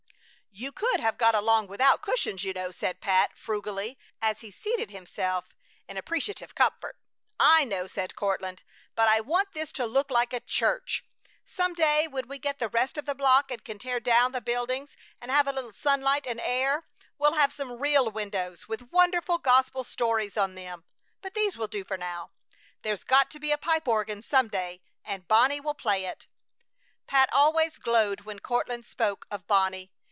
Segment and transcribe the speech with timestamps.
[0.53, 4.91] "You could have got along without cushions, you know," said Pat, frugally, as he seated
[4.91, 5.45] himself
[5.87, 6.97] in appreciative comfort.
[7.39, 11.05] "I know," said Courtland, "but I want this to look like a church!
[11.45, 14.41] Some day when we get the rest of the block and can tear down the
[14.41, 16.83] buildings and have a little sunlight and air,
[17.17, 20.83] we'll have some real windows with wonderful gospel stories on them,
[21.21, 22.29] but these will do for now.
[22.81, 26.27] There's got to be a pipe organ some day, and Bonnie will play it!"
[27.07, 29.93] Pat always glowed when Courtland spoke of Bonnie.